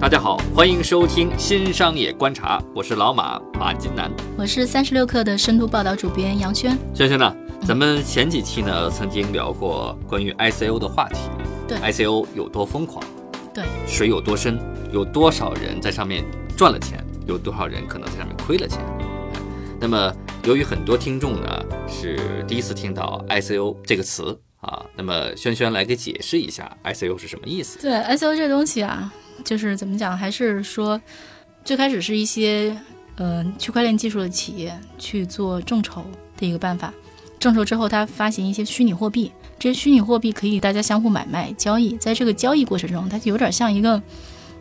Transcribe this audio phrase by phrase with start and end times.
[0.00, 6.78] 大家好，欢迎收听新商业观察，我是老马马金南，我是三十六克的深度报道主编杨轩。
[6.94, 7.34] 轩轩呢，
[7.66, 11.18] 咱们前几期呢曾经聊过关于 ICO 的话题，
[11.66, 13.02] 对，ICO 有多疯狂，
[13.52, 14.56] 对，水有多深，
[14.92, 16.24] 有多少人在上面
[16.56, 18.78] 赚了钱，有多少人可能在上面亏了钱。
[19.80, 27.80] 那么由于很多听众呢是第一次听到 ICO 这个词啊，那么轩轩来给解释一下 ICO 是什么意思？
[27.80, 29.12] 对，ICO 这东西啊。
[29.44, 31.00] 就是怎么讲，还是说，
[31.64, 32.76] 最开始是一些
[33.16, 36.04] 呃区块链技术的企业去做众筹
[36.36, 36.92] 的一个办法。
[37.38, 41.96] 众筹之后，它发行一些虚拟货币，这些虚拟货币可以大家相互买卖交易。
[41.96, 44.02] 在这个交易过程中，它就有点像一个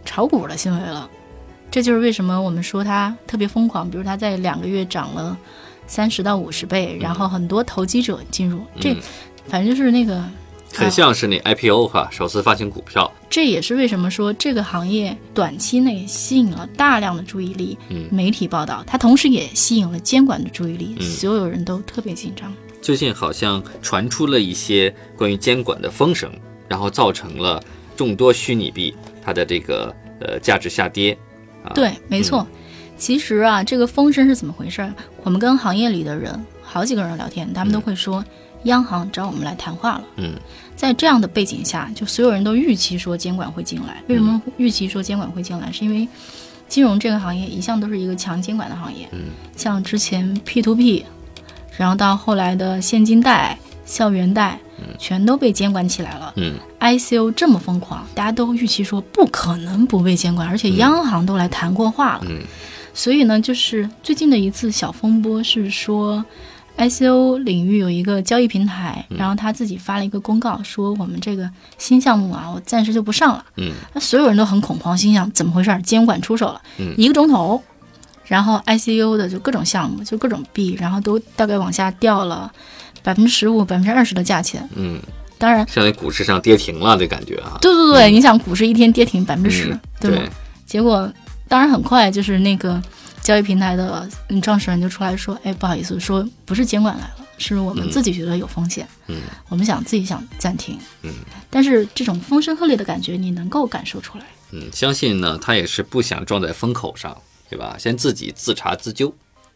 [0.05, 1.09] 炒股的行为了。
[1.71, 3.89] 这就是为什么我们说它特别疯狂。
[3.89, 5.37] 比如它在两个月涨了
[5.87, 8.61] 三十到五十倍，然后很多投机者进入。
[8.80, 8.95] 这
[9.47, 10.23] 反正就是那个。
[10.73, 13.11] 很像是那 IPO 哈，首次发行股票。
[13.29, 22.53] 这也是为什么说这个行业短期内吸引了大量的注意力，嗯媒体报道，它同时也吸引了监管的注意力，所有人都特别紧张。
[22.81, 26.31] 最近好像传出了一些关于监管的风声，
[26.67, 27.61] 然后造成了
[27.95, 31.17] 众多虚拟币它的这个呃价值下跌。
[31.73, 32.47] 对，没错。
[32.97, 34.89] 其实啊，这个风声是怎么回事？
[35.23, 38.23] 我们跟行业里的人好几个人聊天，他们都会说。
[38.67, 40.03] 央行找我们来谈话了。
[40.15, 40.33] 嗯，
[40.75, 44.01] 在这样的背景下，就所有人都预期说监管会进来。
[44.07, 45.71] 为什么预期说监管会进来？
[45.71, 46.07] 是因为
[46.67, 49.07] 金融这个行业一向都是一个强监管的行业。
[49.11, 51.05] 嗯，像之前 P to P，
[51.77, 54.59] 然后到后来的现金贷、校园贷，
[54.99, 56.33] 全都被监管起来了。
[56.35, 62.25] 嗯，ICO 这么疯狂，大家都预期说不可能不被监管，而且央行都来谈过话了。
[62.30, 62.42] 嗯，
[62.93, 66.23] 所以呢，就是最近的一次小风波是说。
[66.77, 71.49] ICO 领域有一个交易平台，然后他自己发了一个公告，说我们这个
[71.80, 73.43] 新项目啊，我暂时就不上了。
[73.55, 75.76] 嗯，那所有人都很恐慌，心想怎么回事？
[75.82, 76.61] 监管出手了。
[76.77, 77.60] 嗯，一个钟头，
[78.26, 82.52] 然后 ICO 的就各种项目，就各种币，然后都大概往下掉了
[83.02, 84.70] 百分之十五、百分之二十的价钱。
[84.76, 84.99] 嗯，
[85.39, 87.58] 当然，相当于股市上跌停了这感觉啊。
[87.60, 90.21] 对对对，你想股市一天跌停百分之十，对吗？
[90.67, 91.11] 结果
[91.48, 92.80] 当然很快就是那个。
[93.22, 94.08] 交易平台的
[94.42, 99.17] 创始人就出来说：“哎，不好意思，说不是监管来了，是我们自己觉得有风险，嗯，
[99.50, 101.11] 我们想自己想暂停，嗯，
[101.50, 107.16] 但是这种风声鹤唳的感觉，你能够感受出来，嗯，相信呢，他也是不想撞在风口上，
[107.50, 107.76] 对吧？
[107.78, 109.14] 先自己自查自纠，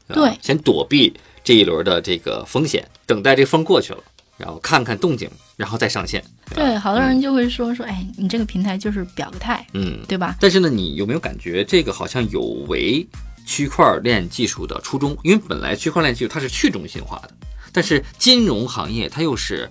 [0.07, 4.03] 对，先躲避这一轮的这个风险，等待这风过去了，
[4.37, 6.21] 然后看看动静，然后再上线。
[6.53, 10.35] 对，好多人就会说说，哎，你这个平台就是表个态，嗯，对吧？
[10.41, 13.07] 但是呢，你有没有感觉这个好像有违？
[13.45, 17.33] 区块链技术的初衷，因为本来区块链技术它是去中心化的，
[17.71, 19.69] 但是金融行业它又是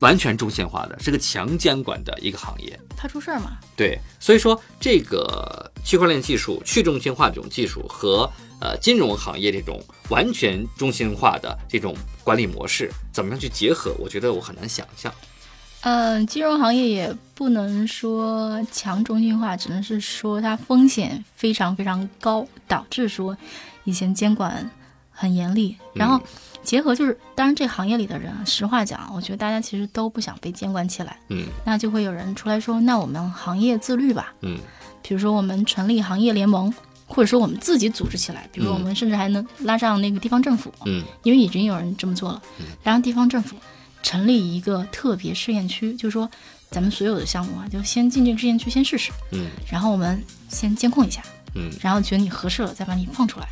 [0.00, 3.58] 完全中心化的，是个强监管的一个行业，怕出事儿嘛？
[3.76, 8.30] 对，所以说这个区块链技术去中心化这种技术和
[8.60, 13.92] 呃金融行业这种完全中心化的这种管理模式，怎么样去结合？
[13.98, 15.12] 我觉得我很难想象。
[15.82, 23.36] 嗯，金融行业也不能说强中心化，只能是说它风险非常非常高，导致说
[23.84, 24.68] 以前监管
[25.10, 25.76] 很严厉。
[25.94, 26.20] 然后
[26.64, 31.16] 结合就是，当然这行业里的人，实话讲，我觉得大家其实都不想被监管起来。
[31.28, 34.32] 嗯，那就会有人出来说，那我们行业自律吧。
[34.40, 34.58] 嗯，
[35.00, 36.74] 比如说我们成立行业联盟，
[37.06, 40.72] 或者说我们自己组织起来，比如我们甚至还能拉上那个地方政府。
[40.86, 42.42] 嗯，因为已经有人这么做了，
[42.82, 43.54] 拉上地方政府。
[44.08, 46.26] 成立一个特别试验区，就是说，
[46.70, 51.22] 咱们所有的项目啊，就先进这个试验区先试试，嗯，然后我们先监控一下，
[51.54, 53.46] 嗯，然后觉得你合适了，再把你放出来，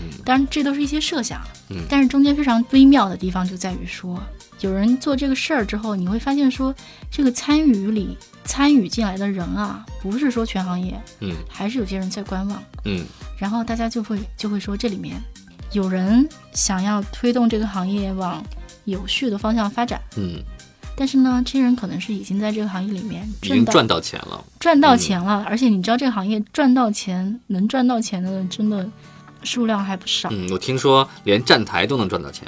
[0.00, 4.20] 嗯，当然这都是一些设想，嗯，但是中间非常微妙的地方就在于说，
[4.62, 6.74] 有人做这个事儿之后，你会发现说，
[7.08, 13.06] 这个参与里参与进来的人啊，不是说全行业，嗯，还是有些人在观望，嗯，
[13.38, 15.22] 然后大家就会就会说，这里面
[15.70, 18.44] 有人想要推动这个行业往。
[18.90, 20.42] 有序的方向发展，嗯，
[20.96, 28.86] 但是呢，这些人可能是已经在这个行业里面已经赚到钱了，赚到钱了，而且你知道这个行业赚到钱能赚到钱的真的
[29.42, 30.28] 数量还不少。
[30.32, 32.46] 嗯，我听说连站台都能赚到钱。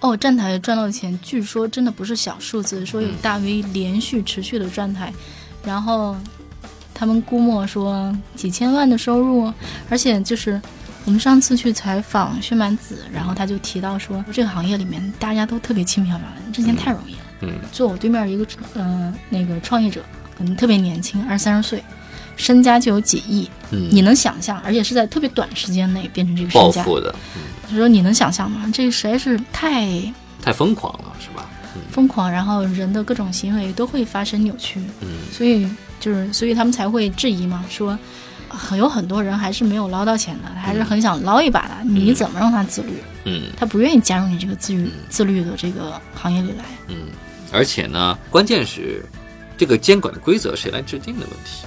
[0.00, 5.12] 哦，站台赚到钱，据说真的不是小数字，说有大 V 连续持续的站台，
[5.64, 6.14] 然后
[6.92, 9.52] 他们估摸说几千万的收入，
[9.88, 10.60] 而且就是
[11.06, 17.18] 我们上次去采访薛蛮子，然后他就提到说，这个行业里面大家都特别轻飘飘的，挣钱太容易了。
[17.42, 18.44] 嗯坐我对面一个
[18.74, 20.02] 呃那个创业者，
[20.36, 21.82] 可能特别年轻，二三十岁，
[22.36, 24.58] 身家就有几亿，嗯，你能想象？
[24.64, 26.82] 而且是在特别短时间内变成这个身家。
[26.82, 28.68] 暴富的，嗯他说你能想象吗？
[28.74, 29.88] 这实在是太
[30.42, 31.48] 太疯狂了，是吧？
[31.92, 35.68] 疯狂，然后人的各种行为都会发生扭曲，嗯所以
[36.00, 37.98] 就是所以他们才会质疑嘛，说很
[38.76, 42.94] 有很多人还是没有捞到钱的，还是很想捞一把的，你怎么让他自律？
[43.24, 46.64] 嗯他不愿意加入你这个自律自律的这个行业里来。
[46.88, 46.96] 嗯，
[47.52, 49.04] 而且呢，关键是
[49.56, 51.66] 这个监管的规则谁来制定的问题，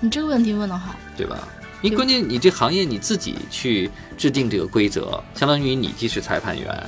[0.00, 1.38] 你这个问题问得好，对吧？
[1.80, 6.86] 你关键你这行业你自己去制定这个规则，相当于你既是裁判员，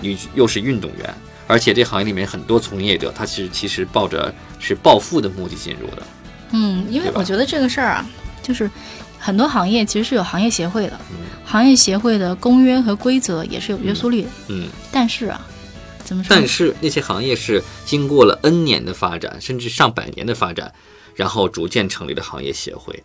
[0.00, 1.14] 你又是运动员，
[1.46, 6.02] 而且这行业里面很多从业者他是其实抱着是暴富的目的进入的，
[6.50, 8.06] 嗯，因为我觉得这个事儿啊，
[8.42, 8.70] 就是
[9.18, 14.68] 很多行业其实是有行业协会的，嗯行业协会的公约和规则也是有约束力的，嗯。
[14.90, 15.40] 但是啊，
[16.04, 16.28] 怎么说？
[16.30, 20.72] 但是那些行业是经过了 N 年的发展，甚至上百年的发展，
[21.14, 23.02] 然后逐渐成立的行业协会，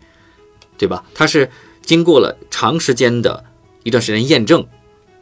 [0.76, 1.04] 对吧？
[1.14, 1.50] 它是
[1.82, 3.44] 经过了长时间的
[3.82, 4.66] 一段时间验证，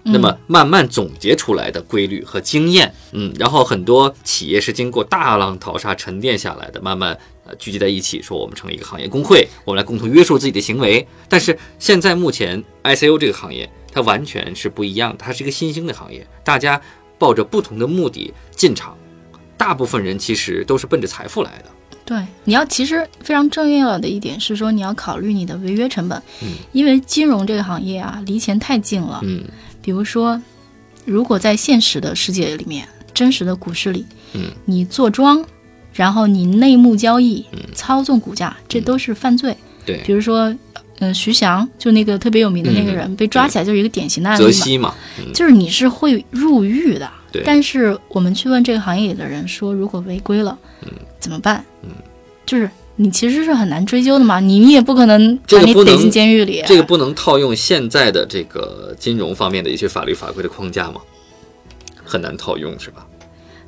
[0.06, 11.06] 那么慢慢总结出来的规律和经验，嗯，然后很多企业是经过大浪淘沙沉淀下来的，慢慢呃聚集在一起，说我们成立一个行业工会，我们来共同约束自己的行为。
[11.29, 16.81] 但是现在目前 ICO 这个行业，它完全是不一样的，它是一个新兴的行业，大家
[17.19, 18.97] 抱着不同的目的进场，
[19.56, 21.70] 大部分人其实都是奔着财富来的。
[22.05, 29.20] 对，你要其实非常重要的一点是说，你要考虑你的违约成本，嗯因为金融这个行业啊，离钱太近了。
[29.25, 29.43] 嗯
[29.87, 30.43] 比如说，
[31.05, 35.44] 如果在现实的世界里面，真实的股市里，嗯，你做庄，
[35.93, 39.56] 然后你内幕交易、操纵股价，这都是犯罪。
[39.85, 40.03] 对。
[40.05, 40.53] 比如说，
[40.99, 43.15] 呃，徐翔就那个特别有名的那个人、嗯。
[43.15, 44.53] 被抓起来，就是一个典型的案例泽嘛。
[44.53, 45.33] 西嘛，嗯。
[45.33, 47.09] 就是你是会入狱的。
[47.31, 47.44] 对。
[47.47, 50.59] 但是我们去问这个行业里的人说，如果违规了，
[51.21, 51.65] 怎么办？
[51.85, 51.91] 嗯，
[52.44, 56.62] 就是你其实是很难追究的嘛，你你也不可能把你逮进监狱里。
[56.66, 61.00] 这个不能套用现在的这个金融方面的一些法律法规的框架吗？
[62.04, 63.06] 很难套用是吧？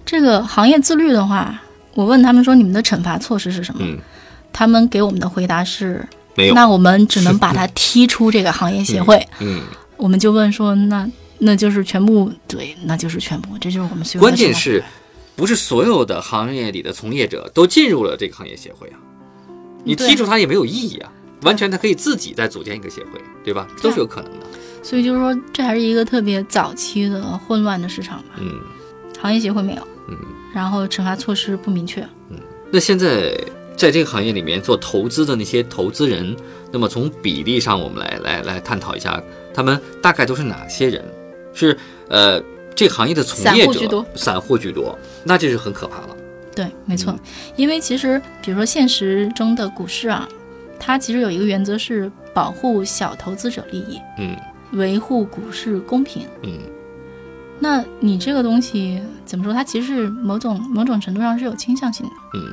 [0.06, 1.60] 这个行业自律的话，
[1.94, 3.80] 我问他们说你们的惩罚措施是什么？
[3.84, 3.98] 嗯，
[4.52, 6.02] 他们给我们的回答是，
[6.34, 6.54] 没有。
[6.54, 9.22] 那我们只能把他踢出这个行业协会。
[9.40, 9.62] 嗯，
[9.96, 11.06] 我们就问说，那
[11.38, 14.82] 那就是全部对，那就是全部，这就是我们所有的关键是
[15.36, 18.96] 不是所有的行业里的从业者都进入了这个行业协会啊？
[19.84, 23.66] 你踢出他也没有意义啊，完全他可以自己再组建一个协会，对吧？
[23.82, 24.46] 都是有可能的。
[24.82, 28.36] 所以就是说，这还是一个特别早期的混乱的市场吧。
[28.40, 28.60] 嗯
[29.20, 30.16] 行业协会没有，嗯。
[30.54, 32.00] 然后惩罚措施不明确。
[32.30, 32.38] 嗯
[32.70, 33.36] 那现在
[33.76, 36.36] 在这个行业里面做投资的那些投资人，
[36.70, 39.22] 那么从比例上，我们来来来探讨一下，
[39.54, 41.04] 他们大概都是哪些人？
[41.54, 41.76] 是
[42.08, 42.40] 呃，
[42.74, 46.16] 这个行业的从业者，散户居多散户居多，那这是很可怕了。
[46.58, 47.18] 对，没错，嗯
[47.54, 50.28] 因为其实比如说现实中的股市啊，
[50.76, 54.36] 它其实有一个原则是保护小投资者利益，嗯
[54.72, 56.26] 维护股市公平。
[56.42, 56.58] 嗯
[57.60, 59.52] 那你这个东西怎么说？
[59.52, 62.12] 它其实是某种某种程度上是有倾向性的。
[62.34, 62.52] 嗯，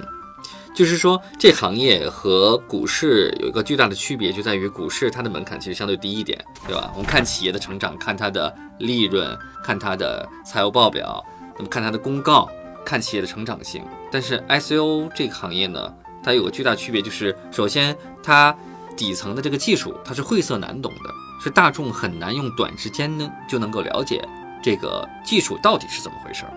[0.76, 6.92] 就是说这行业和股市有一个巨大的区别，就在于股市它的门槛其实相对低一点，对吧？
[6.94, 11.24] 我们看企业的成长，看它的利润，看它的财务报表，
[11.58, 12.48] 那么看它的公告，
[12.86, 13.84] 看企业的成长性。
[14.12, 18.56] 但是 ICO 这个行业呢，它有个巨大区别，就是首先它
[18.96, 21.10] 底层的这个技术它是晦涩难懂的，
[21.44, 24.24] 是大众很难用短时间呢就能够了解
[24.64, 26.54] 这个技术到底是怎么回事儿。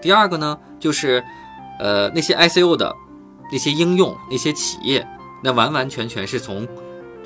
[0.00, 1.22] 第二个呢，就是
[1.78, 2.94] 呃那些 ICO 的
[3.50, 5.06] 那些应用、那些企业，
[5.42, 6.66] 那完完全全是从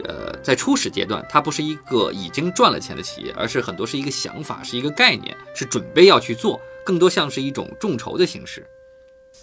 [0.02, 8.64] 呃在初始阶段，它不是一个已经赚了钱的企业，而是很多是一个想法，是一个概念，是准备要去做，更多像是一种众筹的形式。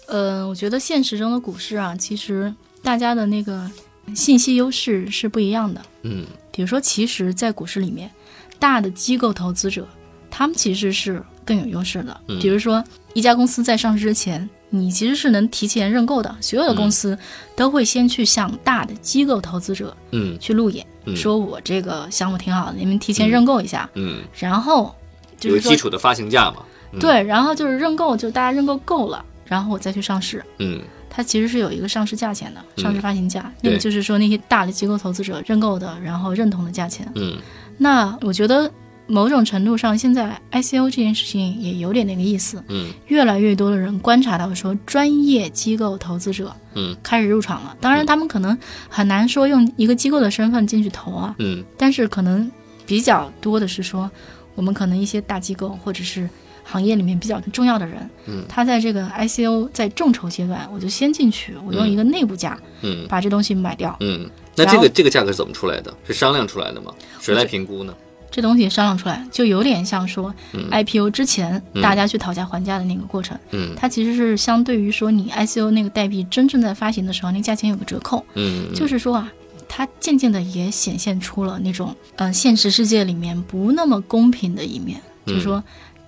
[0.06, 3.70] 呃，我觉得现实中的股市啊，其实大家的那个
[4.14, 5.82] 信息优势是不一样的。
[6.02, 8.10] 嗯比如说，其实，在股市里面，
[8.58, 9.86] 大的机构投资者，
[10.30, 12.20] 他们其实是更有优势的。
[12.28, 12.82] 嗯比如说，
[13.14, 17.16] 一家公司在上市之前，你其实是能提前认购的，所有的公司
[17.56, 24.94] 都会先去向大的机构投资者嗯去路演，嗯说我这个项目挺好的，你们提前认购一下，嗯，然后
[25.38, 26.64] 就是基础的发行价嘛。
[26.92, 26.98] 嗯。
[26.98, 30.44] 对，然后就是认购，就大家认购够了，然后我再去上市。
[30.58, 30.80] 嗯。
[31.14, 37.06] 它其实是有一个上市价钱的，上市发行价，那个就是说那些大的机构投资者认购的，然后认同的价钱。
[37.16, 37.36] 嗯。
[37.76, 38.70] 那我觉得
[39.06, 42.90] 某种程度上，现在 ICO 这件事情也有点那个意思，嗯。
[43.08, 46.96] 越来越多的人观察到说，专业机构投资者嗯。
[47.02, 47.76] 开始入场了。
[47.78, 48.56] 当然，他们可能
[48.88, 51.62] 很难说用一个机构的身份进去投啊，嗯。
[51.76, 52.50] 但是可能
[52.86, 54.10] 比较多的是说，
[54.54, 56.26] 我们可能一些大机构或者是
[56.72, 63.94] 行业里面比较重要的人，嗯他在这个 ICO 在众筹阶段，我就先进去，我用一个内部价嗯把这东西买掉。
[64.00, 65.92] 嗯，那这个这个价格是怎么出来的？
[66.06, 66.92] 是商量出来的吗？
[67.20, 67.94] 谁来评估呢？
[68.30, 73.38] 这东西商量出来，就有点像说嗯 IPO 之前嗯大家去讨价还价的那个过程。
[73.50, 78.24] 嗯它其实是相对于说你 ICO 那个代币真正在发行的时候，那价钱有个折扣。
[78.34, 79.30] 嗯，就是说啊，
[79.68, 85.62] 它渐渐的也显现出了那种呃现实世界里面不那么公平的一面，嗯就是说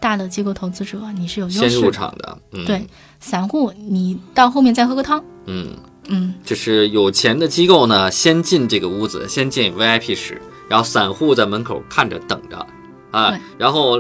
[0.05, 2.87] 大的机构投资者你是有优先入，场的，嗯，对，
[3.21, 5.69] 散户你到后面再喝个汤，嗯，
[6.09, 12.67] 嗯，就是有钱的机构呢，先进这个屋子，先进 VIP 室，然后散户在门口看着等着，
[13.13, 13.99] 啊，然后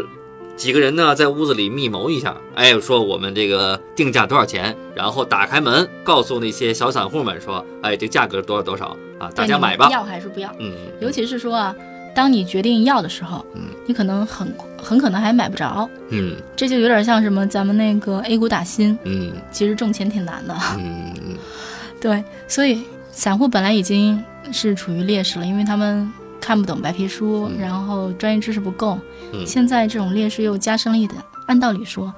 [0.58, 10.54] 几个人呢在屋子里密谋一下，哎，说我们这个定价多少钱，然后打开门告诉那些小散户们说，哎，这价格多少多少啊，大家买吧，要还是不要？
[10.58, 11.74] 嗯，尤其是说啊，
[12.14, 13.62] 当你决定要的时候，嗯。
[13.86, 14.50] 你可能很
[14.82, 16.34] 很可能还买不着，嗯。
[16.56, 19.32] 这就有点像什么咱们那个 A 股打新，嗯。
[19.50, 20.56] 其实挣钱挺难的。
[20.78, 21.36] 嗯嗯。
[22.00, 27.58] 对，所以散户本来已经是处于劣势了，因为他们看不懂白皮书，嗯。
[27.60, 28.98] 然后专业知识不够。
[29.32, 29.44] 嗯。
[29.46, 31.20] 现在这种劣势又加深了一点。
[31.46, 32.12] 按道理说，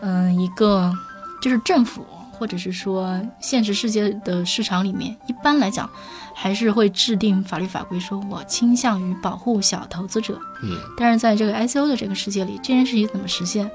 [0.00, 0.92] 嗯、一个
[1.42, 2.06] 就是政府
[2.40, 5.88] 或者是说现实世界的市场里面，一般来讲
[6.34, 10.40] 还是会制定法律法规，说我倾向于保护小投资者。
[10.62, 13.70] 嗯但是在这个 ICO 的这个世界里，这件事情怎么实现？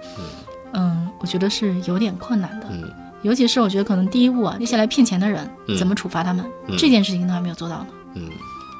[0.74, 2.67] 嗯，我觉得是有点困难的。
[2.72, 2.91] 嗯
[3.22, 7.88] 尤其是我觉得可能第一步啊，那些来骗钱的人嗯怎么处罚他们，嗯这件事情都还没有做到呢。
[8.15, 8.29] 嗯，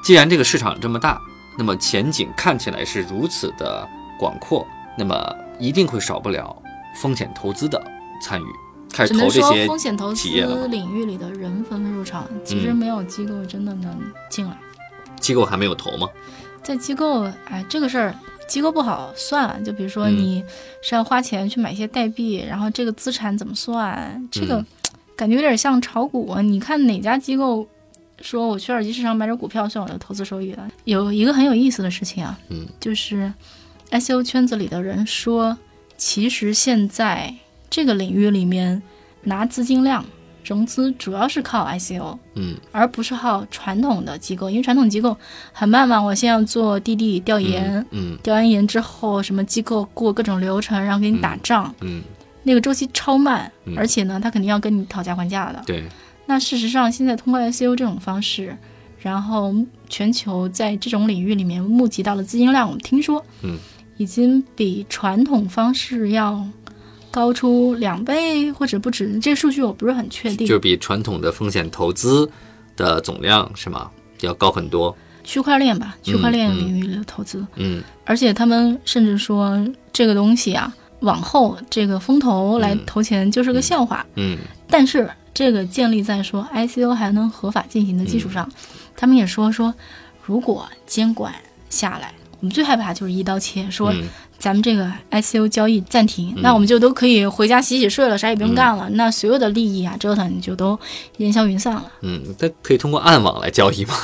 [0.04, 1.20] 既然这个市场这么大，
[1.56, 3.88] 那么前景看起来是如此的
[4.18, 4.66] 广阔，
[4.98, 6.60] 那么一定会少不了
[7.00, 7.80] 风险投资的
[8.20, 8.46] 参与，
[8.92, 13.98] 开始只能说投这些风险投资领域里的人纷纷入场，其实嗯没有机构真的能
[14.30, 14.56] 进来。
[15.20, 16.08] 机构还没有投吗？
[16.62, 18.14] 在机构，哎，这个事儿
[18.48, 19.62] 机构不好算。
[19.64, 20.44] 就比如说嗯你
[20.82, 24.28] 是要花钱去买一些代币，然后这个资产怎么算？
[24.30, 24.66] 这个嗯
[25.16, 26.42] 感觉有点像炒股啊。
[26.42, 27.66] 你看哪家机构
[28.20, 30.68] 说我去二级市场买点股票算我的投资收益了？
[30.84, 33.32] 有一个很有意思的事情啊，嗯，就是
[33.90, 35.56] ICO 圈子里的人说，
[35.96, 37.32] 其实现在
[37.70, 38.82] 这个领域里面
[39.22, 40.04] 拿资金量。
[40.48, 45.16] 融资主要是靠 ICO，嗯而不是靠传统的机构，因为传统机构
[45.52, 52.00] 很慢嘛，我先要做滴滴调研，嗯调完研之后，什么机构过各种流程，然后给你打账，嗯，
[52.44, 55.60] 那个周期超慢，嗯而且呢，他肯定要跟你讨价还价的。
[55.66, 55.82] 对，
[56.26, 58.56] 那事实上，现在通过 ICO 这种方式，
[59.00, 59.52] 然后
[59.88, 63.58] 全球在这种领域里面募集到的资金量，我们听说，嗯，
[63.96, 66.46] 已经比传统方式要
[67.16, 70.46] 高出两倍或者不止，这个数据我不是很确定。
[70.46, 72.30] 就比传统的风险投资
[72.76, 73.90] 的总量是吗？
[74.20, 74.94] 要高很多。
[75.24, 79.58] 区块链吧，区块链嗯领域的投资，嗯而且他们甚至说
[79.94, 80.70] 这个东西啊，
[81.00, 84.04] 往后这个风投来投钱就是个笑话。
[84.16, 84.36] 嗯
[84.68, 88.52] 但是这个建立在说 ICO 还能合法进行的基础嗯上，
[88.94, 89.72] 他们也说说，
[90.22, 91.32] 如果监管
[91.70, 100.78] 下来，我们最害怕就是一刀切，说嗯咱们这个 ICO 交易暂停，嗯那我们就都可以回家洗洗睡了，啥也不用干了，那所有的利益啊折腾就都
[101.18, 103.94] 烟消云散了，嗯，它可以通过暗网来交易吗？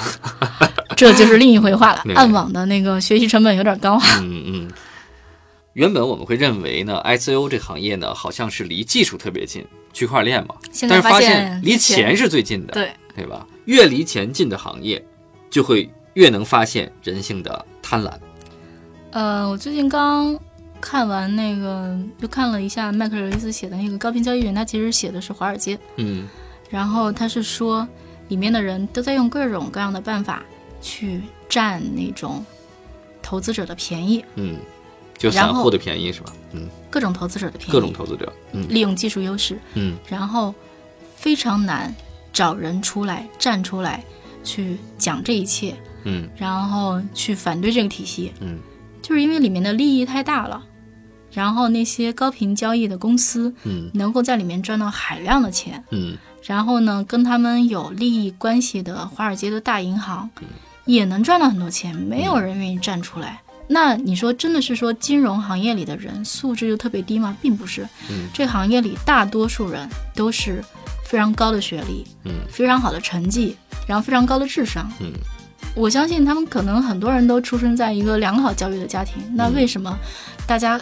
[0.97, 2.03] 这就是另一回话了。
[2.15, 4.03] 暗网的那个学习成本有点高啊。
[4.21, 4.71] 嗯嗯。
[5.75, 13.47] 原本我们会认为呢，ICO 这行业呢，好像是离技术特别近，区块链嘛，现在但是发现现离钱是最近的，对，对吧？
[13.65, 15.03] 越离钱近的行业，
[15.51, 18.13] 就会越能发现人性的贪婪。
[19.13, 20.39] 呃，我最近刚
[20.81, 26.27] 看完那个，又看了一下麦克尔维斯写的那个《高频交易员》，他其实写的是华尔街，嗯。
[26.71, 27.87] 然后他是说
[28.29, 30.43] 里面的人都在用各种各样的办法
[30.81, 32.43] 去占那种
[33.21, 34.57] 投资者的便宜，嗯，
[35.19, 36.33] 就然后散户的便宜是吧？
[36.53, 38.67] 嗯，各种投资者的便宜，各种投资者，嗯。
[38.71, 39.99] 利用技术优势，嗯。
[40.09, 40.55] 然后
[41.15, 41.95] 非常难
[42.33, 44.03] 找人出来站出来
[44.43, 46.27] 去讲这一切，嗯。
[46.35, 48.59] 然后去反对这个体系，嗯
[49.03, 50.63] 就是因为里面的利益太大了，
[51.33, 53.91] 然后那些高频交易的公司嗯。
[53.93, 56.17] 能够在里面赚到海量的钱，嗯。
[56.45, 60.29] 然后呢，跟他们有利益关系的华尔街的大银行
[60.87, 63.41] 也能赚到很多钱，没有人愿意站出来。
[63.69, 67.37] 那你说真的是说金融行业里的人素质就特别低吗？
[67.41, 68.29] 并不是，嗯。
[68.33, 70.63] 这行业里大多数人都是
[71.07, 72.33] 非常高的学历，嗯。
[72.51, 73.57] 非常好的成绩，
[73.87, 74.91] 然后非常高的智商。
[75.01, 75.13] 嗯
[75.75, 79.23] 我相信他们可能很多人都出生在一个良好教育的家庭。
[79.35, 79.99] 那为什么
[80.47, 80.81] 大家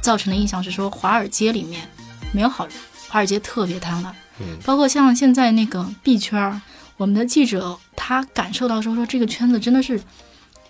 [0.00, 1.86] 造成的印象是说华尔街里面
[2.32, 2.74] 没有好人，
[3.08, 4.12] 华尔街特别贪婪？
[4.40, 6.60] 嗯包括像现在那个币圈儿，
[6.96, 10.00] 我们的记者他感受到说说这个圈子真的是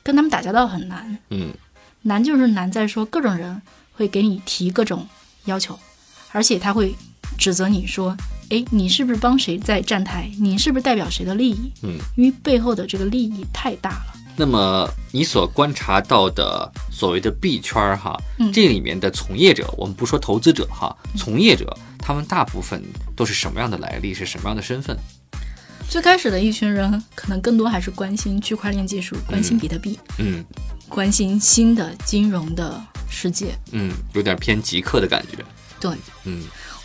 [0.03, 1.19] 跟他们打交道很难。
[1.31, 1.53] 嗯
[2.03, 5.07] 难就是难在说各种人会给你提各种
[5.45, 5.79] 要求，
[6.33, 6.95] 而且他会
[7.39, 8.17] 指责你说，
[8.53, 10.31] 诶，你是不是帮谁在站台？
[10.39, 11.73] 你是不是代表谁的利益？
[11.85, 14.13] 嗯，因为背后的这个利益太大了。
[14.37, 22.83] 那么你所观察到的所谓的币圈儿哈，嗯这里面的从业者，我们不说投资者哈，从业者他们大部分
[23.17, 24.95] 都是什么样的来历，是什么样的身份？
[25.89, 30.45] 最开始的一群人可能更多还是关心区块链技术，关心比特币，嗯
[30.91, 32.79] 关心新的金融的
[33.09, 33.55] 世界。
[33.71, 35.43] 嗯，有点偏极客的感觉。
[35.81, 36.43] 对，嗯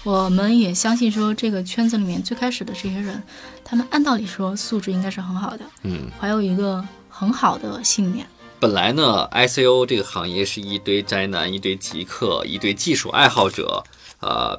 [0.07, 3.21] 我们也相信说，这个圈子里面最开始的这些人，
[3.61, 8.25] 他们按道理说素质应该是很好的，嗯，怀有一个很好的信念。
[8.57, 13.83] 本来呢，ICO 这个行业是一堆宅男、一堆极客、一堆技术爱好者，
[14.21, 14.57] 呃，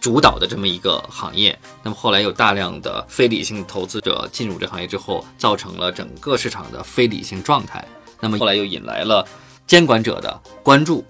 [0.00, 1.56] 主导的这么一个行业。
[1.84, 7.86] 那么后来有大量的非理性投资者进入这行业之后，造成了整个市场的非理性状态。
[8.18, 9.24] 那么后来又引来了
[9.64, 11.04] 监管者的关注，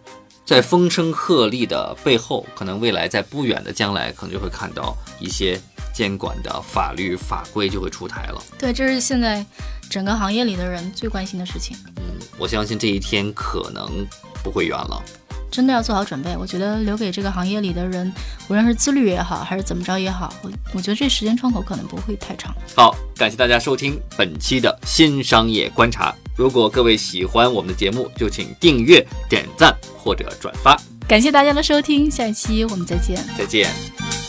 [0.46, 5.60] 在风声鹤唳的背后，可能未来在不远的将来，可能就会看到一些
[5.92, 8.40] 监管的法律法规就会出台了。
[8.56, 9.44] 对，这是现在
[9.90, 11.76] 整个行业里的人最关心的事情。
[11.96, 12.02] 嗯
[12.38, 14.06] 我相信这一天可能
[14.44, 15.02] 不会远了。
[15.50, 16.36] 真的要做好准备。
[16.36, 18.12] 我觉得留给这个行业里的人，
[18.48, 22.54] 无论是自律也好，还是怎么着也好，我我觉得这时间窗口可能不会太长。
[22.76, 26.14] 好，感谢大家收听本期的新商业观察。
[26.36, 30.78] 如果各位喜欢我们的节目，就请订阅、点赞或者转发。
[31.08, 33.16] 感谢大家的收听，下一期我们再见。
[33.38, 34.25] 再见。